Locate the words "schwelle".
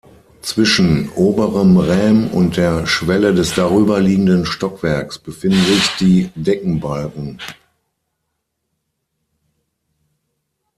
2.87-3.35